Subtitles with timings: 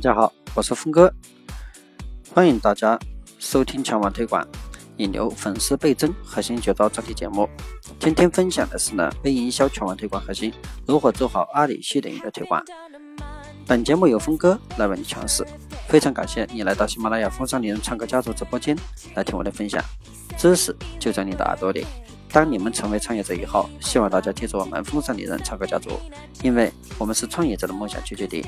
[0.00, 1.12] 大家好，我是峰哥，
[2.34, 2.98] 欢迎大家
[3.38, 4.42] 收听全网推广
[4.96, 7.46] 引流粉丝倍增核心绝招专题节目。
[7.98, 10.50] 今天分享的是呢，微营销全网推广核心
[10.86, 12.64] 如何做好阿里系的引流推广。
[13.66, 15.46] 本节目由峰哥来为你诠释，
[15.86, 18.74] 非常感谢你来到喜马拉雅风尚女人唱歌家族直播间
[19.14, 19.84] 来听我的分享，
[20.38, 21.84] 知识就在你的耳朵里。
[22.32, 25.90] 当你们成为创业者以后，希望大家记住我们风尚女人唱歌家族，
[26.42, 28.46] 因为我们是创业者的梦想聚集地。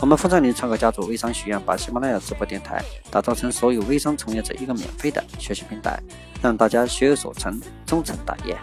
[0.00, 6.00] 我们丰尚林创客家族微商学院把喜马拉雅直播电台打造成所有微商从业者一个免费的学习平台，
[6.40, 8.56] 让大家学有所成，终成大业。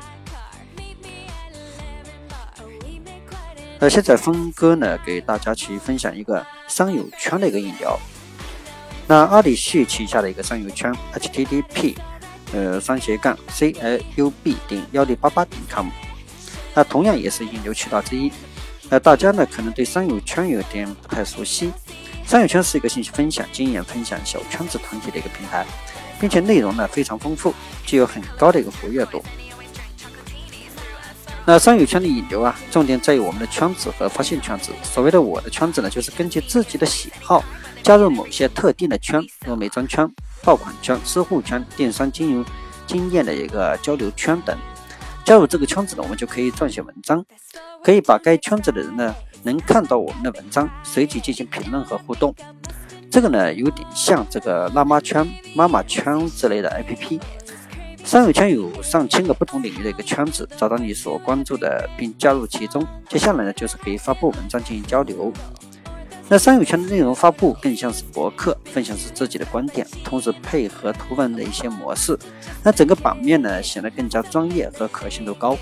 [3.79, 7.95] 那现在峰哥呢，给大家去分享一个商友圈的一个引流。
[9.05, 11.95] 那阿里系旗下的一个商友圈，http，
[12.51, 15.85] 呃，双斜杠 c l u b 点幺六八八点 com，
[16.73, 18.31] 那同样也是引流渠道之一。
[18.89, 21.71] 那大家呢可能对商友圈有点不太熟悉，
[22.25, 25.65] 商友圈是一个信息分享、经验分享小圈子团体的一个平台，
[26.19, 27.53] 并且内容呢非常丰富，
[27.85, 29.21] 具有很高的一个活跃度。
[31.45, 34.71] 那商友圈的引流啊，重点在于我们的圈子和发现圈子。
[34.83, 37.41] 所谓的我的圈子呢，就是根据自己的喜好
[37.81, 40.09] 加入某些特定的圈，如美妆圈、
[40.43, 42.45] 爆款圈、私户圈、电商经营
[42.85, 44.57] 经验的一个交流圈等。
[45.23, 47.25] 加入这个圈子呢，我们就可以撰写文章。
[47.87, 52.35] 可以把该圈子的人呢，能看到我们的文章，随即进行评论和互动。
[53.09, 57.17] 这个呢，有点像这个辣妈圈、妈妈圈之类的 APP。
[58.03, 62.85] 商友圈有上千个不同领域的一个圈子，找到你所关注的，并加入其中。
[63.07, 65.31] 接下来呢，就是可以发布文章进行交流。
[66.27, 72.19] 那商友圈的内容发布更像是博客，分享是自己的观点，同时配合图文的一些模式，
[72.65, 75.57] 那整个版面呢，显得更加专业和可信度高。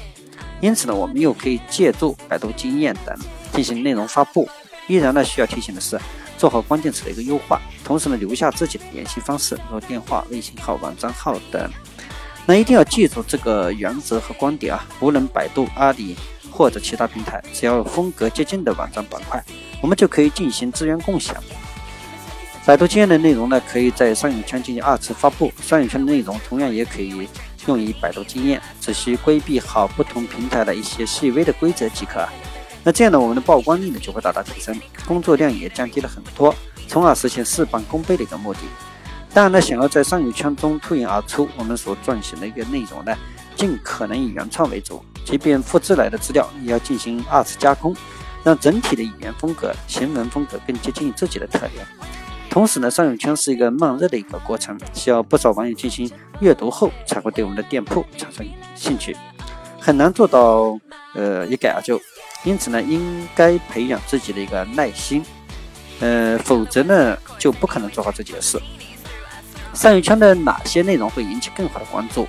[0.62, 3.16] 因此呢，我们又可以借助百度经验等
[3.54, 4.48] 进行内容发布。
[4.88, 6.00] 依然呢，需要提醒的是，
[6.38, 11.70] 做好关键词的一个优化，同时呢，留下自己的联系方式，如电话、微信号、网站号等。
[12.46, 14.86] 那一定要记住这个原则和观点啊！
[15.00, 16.16] 无论百度、阿里
[16.52, 19.44] 或者其他平台，只要风格接近的网站板块，
[19.82, 21.36] 我们就可以进行资源共享。
[22.64, 27.28] 百度经验的内容呢，可以在商友圈进行二次发布，商友圈的内容同样也可以。
[27.68, 32.28] 用于百度经验，只需规避好不同平台的一些细微的规则即可。
[32.84, 36.54] 那这样呢，我们的曝光率呢就会大大提升，工作量也降低了很多，
[36.88, 38.60] 从而实现事半功倍的一个目的。
[39.34, 43.14] 当然呢，想要在商友圈中脱颖而出，我们所撰写的一个内容呢，
[43.56, 47.96] 尽可能以原创为主，即便复制来的资料也要进行二次加工，
[48.44, 51.86] 让整体的语言风格、行文风格更接近自己的特点。
[52.56, 59.14] 同时呢，商友圈是一个慢热的一个过程，需要不少网友进行阅读后才会对我们的店铺产生兴趣，
[59.78, 60.80] 很难做到
[61.16, 62.00] 呃一改而就。
[62.46, 65.22] 因此呢，应该培养自己的一个耐心，
[66.00, 68.58] 呃，否则呢就不可能做好这件事。
[69.74, 72.26] 商友圈的哪些内容会引起更好的关注？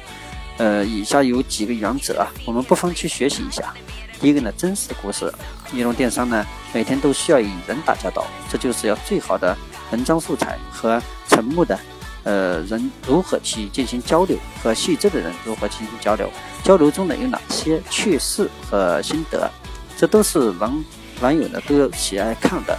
[0.57, 3.73] 呃，以下有几个原则啊，我们不妨去学习一下。
[4.21, 5.33] 第一个呢，真实故事。
[5.71, 9.57] 内容电商呢，每天都需要与人打交道，这就是要最好的。
[9.93, 11.79] 文章素材和沉默的，
[12.25, 16.31] 呃人如何去进行交流，和细致的人如何进行交流？
[16.65, 19.51] 交流中呢有哪些趣事和心得？
[19.97, 20.85] 这都是网
[21.21, 22.79] 网友呢都喜爱看的。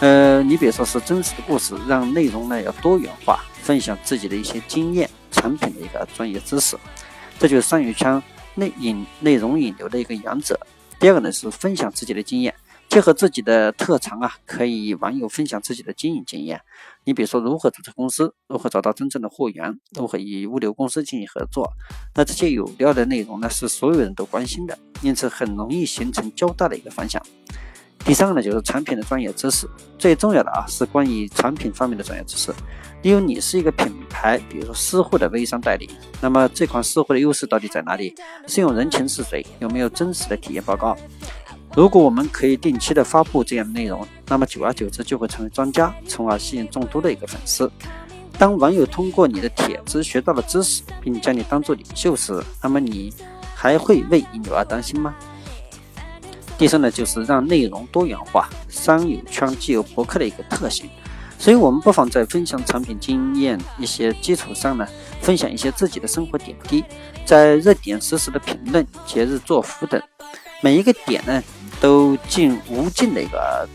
[0.00, 6.76] 呃，你比如说是真实的故事，让内容呢要多元化，分享自己的一些经验、产品的一个专业知识，
[7.38, 8.22] 这就是商业圈
[8.54, 10.58] 内引内容引流的一个原则。
[11.00, 12.54] 第二个呢是分享自己的经验。
[12.88, 16.60] 结合自己的特长啊，可以与网友分享自己的经营经验。
[17.04, 21.70] 你比如说，如何注册公司，如何找到真正的货源，如何与物流公司进行合作。
[22.14, 27.22] 那这些有料的内容呢，是所有人都关心的，因此很容易形成较大的一个反响。
[28.04, 32.50] 第三个呢，就是产品的专业知识，最重要的啊，是关于产品方面的专业知识。
[33.02, 35.90] 例如，你是一个品牌，比如说私货的微商代理，
[36.22, 38.14] 那么这款私货的优势到底在哪里？
[38.46, 39.44] 适用人群是谁？
[39.60, 40.96] 有没有真实的体验报告？
[41.74, 47.70] 如果我们可以定期的发布这样的内容，那么久而久之就会成为专家，从而吸引众多的一个粉丝。
[48.36, 53.12] 当网友通过你的帖子学到了知识，并将你当做领袖时，那么你
[53.54, 55.14] 还会为引流而担心吗？
[56.56, 58.48] 第三呢，就是让内容多元化。
[58.68, 60.88] 商友圈既有博客的一个特性，
[61.38, 64.86] 所以我们不妨在分享产品经验一些基础上呢，
[65.20, 66.84] 分享一些自己的生活点滴，
[67.24, 70.00] 在热点实时的评论、节日作福等
[70.60, 71.42] 每一个点呢。
[71.80, 73.68] 都尽无尽的一个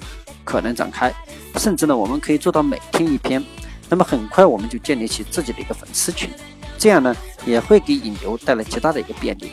[0.44, 1.14] 可能展开，
[1.58, 3.44] 甚至呢，我们可以做到每天一篇，
[3.90, 6.30] 那么很快我们就建立起自己的一个粉丝群，
[6.78, 7.16] 这样呢，
[7.46, 9.52] 也会给引流带来极大的一个便利。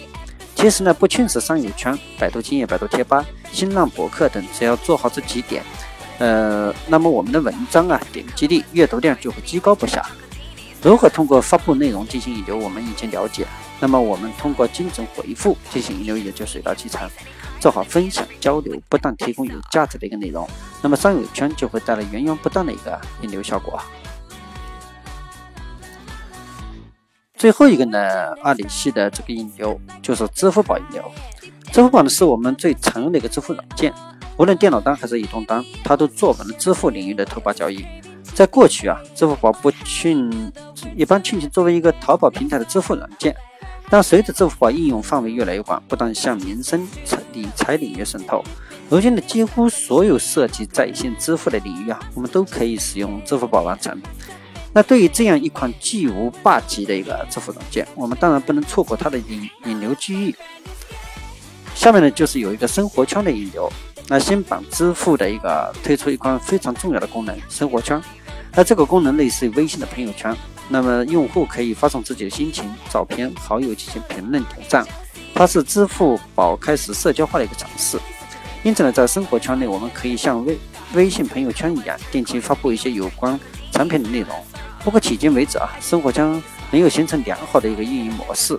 [0.54, 5.62] 其实呢，不仅是商友圈、百度经验、百度贴吧、新浪博客等，只要做好这几点，
[6.18, 10.04] 呃，那么我们的文章啊，点击率、阅读量就会居高不下。
[10.82, 13.46] 如何通过发布内容进行引流，我们已经了解。
[13.78, 17.08] 那么我们通过精准回复进行引流，也就水到渠成。
[17.60, 20.48] 做好分享交流，不断提供有价值的一个内容，
[20.80, 23.78] 那么商友圈就会带来源源不断的一个引流效果。
[27.34, 27.98] 最后一个呢，
[28.42, 31.12] 阿里系的这个引流就是支付宝引流。
[31.70, 33.92] 支付宝呢是我们最常用的一个支付软件，
[34.38, 37.84] 无论电脑端还是移动端，它都做稳了支付领域的头把交易。
[38.34, 40.52] 在过去啊，支付宝不庆
[40.96, 43.36] 一般庆幸作为一个淘宝平台的支付软件，
[43.90, 46.88] 但随着支付宝应用范围越来越广，不断向民生、
[47.34, 48.42] 理财领域渗透，
[48.88, 54.00] 如今的几乎所有涉及在线支付的领域啊，我们都可以使用支付宝完成。
[54.72, 60.34] 那对于这样一款巨无霸级的一个支付软件，我们当然不能错过它的引引流机遇。
[61.74, 63.68] 下面呢，就是有一个生活圈的引流。
[64.08, 68.00] 那新版支付的一个推出一款非常重要的功能——生活圈。
[68.54, 70.36] 那这个功能类似于微信的朋友圈，
[70.68, 74.84] 那么用户可以发送自己的心情、照片，好友进行评论点赞。
[75.34, 77.98] 它是支付宝开始社交化的一个尝试。
[78.62, 80.58] 因此呢，在生活圈内，我们可以像微
[80.94, 83.38] 微信朋友圈一样，定期发布一些有关
[83.72, 84.28] 产品的内容。
[84.84, 88.58] 不过迄今为止啊，生活圈没有形成良好的一个运营模式。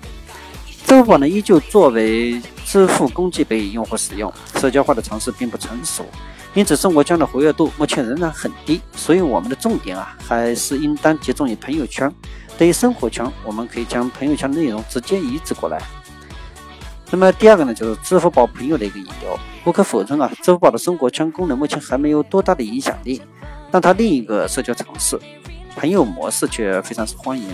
[0.85, 6.05] 支付宝呢，依旧作为支付工具被用户使用，社交化的尝试并不成熟，
[6.53, 8.81] 因此生活圈的活跃度目前仍然很低。
[8.95, 12.13] 所以我们的重点啊，还是应当集中于朋友圈。
[12.57, 15.81] 对于生活圈，我们可以将朋友圈内容直接移植过来。
[17.09, 19.37] 那么第二个呢，就是支付宝朋友的一个引流。
[19.63, 23.21] 不可否认啊，支付宝的生活圈功能目前还没有多大的影响力，
[23.69, 25.19] 但它另一个社交尝试。
[25.75, 27.47] 朋友模式却非常受欢迎，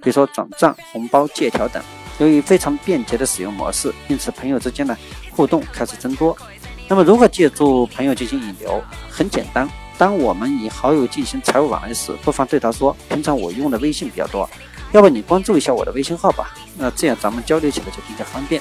[0.00, 1.82] 比如说转账、红包、借条等。
[2.18, 4.96] 由于非常便捷的使用模式，因此朋友之间的
[5.32, 6.36] 互动开始增多。
[6.88, 8.82] 那么如何借助朋友进行引流？
[9.10, 14.48] 很简单，当我们与好友进行财务往来时，不妨对他说：“平常我用的微信比较多，
[14.92, 16.52] 要不你关注一下我的微信号吧？
[16.76, 18.60] 那这样咱们交流起来就比较方便。”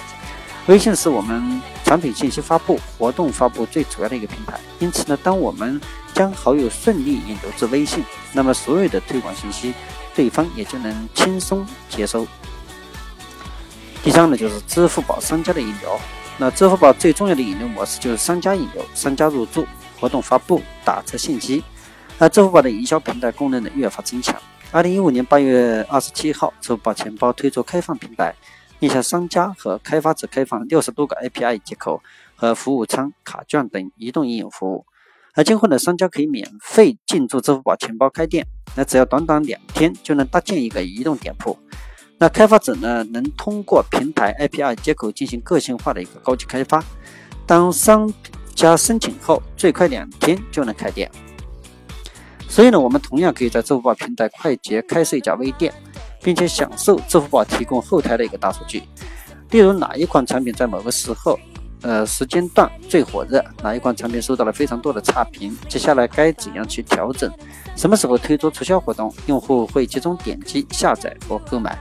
[0.67, 5.81] 微信是我们产品信息发布、活动发布最主要的一个平台，因此呢，当我们
[6.13, 9.73] 将好友顺利引流至微信，那么所有的推广信息，
[10.15, 12.25] 对方也就能轻松接收。
[14.01, 15.99] 第三呢，就是支付宝商家的引流。
[16.38, 19.65] 那支付宝最重要的引流模式就是商家引流，商家入驻、
[20.00, 21.63] 活动发布、打车信息。
[22.18, 24.35] 那支付宝的营销平台功能呢越发增强。
[24.71, 28.33] 二零一五年八月二十七号，支付宝钱包推出开放平台。
[28.80, 32.01] 面向商家和开发者开放六十多个 API 接口
[32.36, 34.86] 和服务仓、卡券等移动应用服务，
[35.36, 38.45] 而今后呢，商家可以免费进驻支付宝钱包开店，
[38.75, 41.57] 那只要短短两天就能搭建一个移动店铺。
[42.23, 46.81] 那开发者呢，能通过平台 API 接口进行个性化的一个高级开发。
[47.45, 48.09] 当商
[48.55, 51.11] 家申请后，最快两天就能开店。
[52.47, 55.73] 所以呢，我们同样可以在支付宝平台快捷开设一家微店。
[56.21, 58.81] 并且享受支付宝提供后台的一个大数据，
[59.51, 61.37] 例如哪一款产品在某个时候、
[61.81, 67.29] 呃时间段最火热，哪一款产品收到了非常多的差评，接下来该怎样去调整，
[67.75, 71.77] 什么时候推出促销活动，用户会集中点击下载或购买，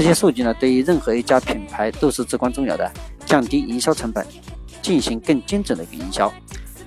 [0.00, 2.90] 这些数据呢，对于任何一家品牌都是至关重要的，
[3.26, 4.26] 降低营销成本，
[4.80, 6.32] 进行更精准的一个营销，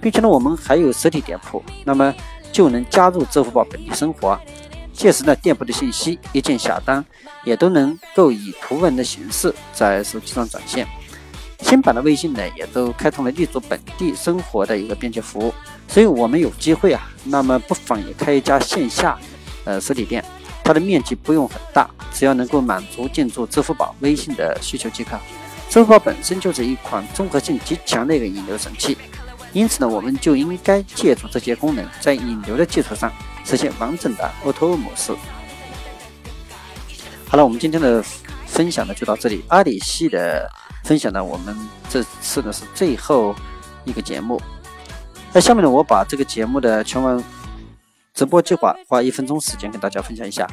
[0.02, 2.12] 并且呢，我们还有实体店铺，那么
[2.52, 4.36] 就能加入支付宝本地生活。
[4.94, 7.06] 届时呢，店铺的信息一键下单，
[7.44, 10.88] 也都能够以图文的形式在手机上展现。
[11.60, 15.54] 新版的微信呢，也都开通了立足本地生活的一个便捷服务。
[15.88, 19.20] 所以，我们有机会啊，那么不妨也开一家线下
[19.66, 20.26] 呃实体店，
[20.64, 25.20] 它的面积不用很大，只要能够满足进驻支付宝、微信的需求即可。
[25.70, 28.98] 支付宝本身就是一款综合性极强的一个引流神器，
[29.52, 33.12] 因此呢，我们就应该借助这些功能，在引流的基础上。
[33.46, 35.14] 实现完整的 O2O 模式。
[37.28, 38.02] 好了，我们今天的
[38.46, 39.44] 分享呢就到这里。
[39.50, 40.50] 阿里系的
[40.86, 41.54] 分享呢，我们
[41.90, 43.36] 这次呢是最后
[43.84, 44.42] 一个节目。
[45.34, 47.22] 那下面呢，我把这个节目的全文
[48.14, 50.48] 直播计划花一分钟时间跟大家分享一下。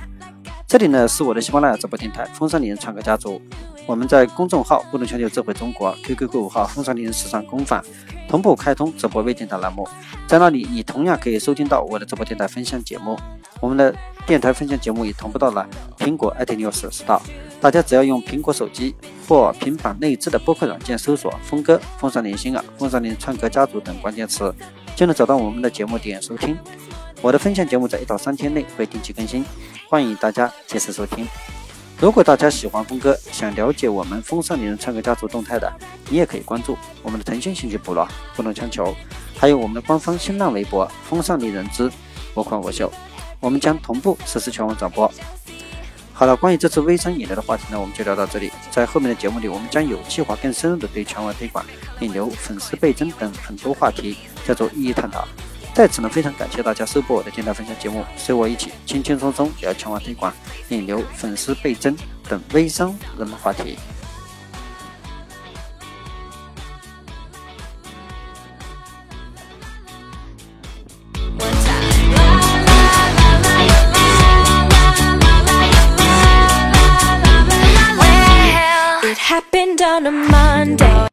[0.67, 3.41] 这里呢是我的喜马拉雅直播电台“风尚丽人唱歌家族”。
[3.87, 7.85] 我们在公众号“不能全球智慧中国 ”QQ 购物号“风尚丽人时尚工坊”
[8.29, 9.87] 同步开通直播微电台栏目，
[10.27, 13.19] 在那里你同样可以收听到我的直播电台分享节目。
[13.61, 13.95] 我们的
[14.27, 17.21] 电台分享节目也同步到了苹果 iTunes Store，
[17.61, 18.95] 大家只要用苹果手机
[19.29, 24.55] 或平板内置的播客软件搜索“峰哥”“风尚连心啊”“风尚连唱歌家族”等关键词，
[24.97, 26.57] 就能找到我们的节目点收听。
[27.23, 29.45] 我的分享节目在一到三天内会定期更新，
[29.89, 31.27] 欢迎大家届时收听。
[32.01, 35.71] 如果大家喜欢峰哥，想了解我们风尚丽人唱歌家族动态的，
[36.09, 38.97] 你也可以关注我们的腾讯兴趣部落“不能强求”，
[39.37, 41.91] 还有我们的官方新浪微博“风尚丽人之
[42.33, 42.91] 我款我秀”，
[43.39, 45.13] 我们将同步实施全网转播。
[46.15, 48.51] 好了，关于这次微商引流的话题呢，我们就聊到这里。
[48.71, 51.65] 在后面的节目里，我们将有计划、更深入的对全网推广、
[52.01, 55.29] 引流、粉丝倍增等很多话题再做一一探讨。
[55.73, 60.33] 在此呢，非常感谢大家收播我的电台分享节目，随我一起轻轻松松聊强化推广、
[60.69, 61.97] 引流、粉丝倍增
[62.29, 63.79] 等微商热门话题。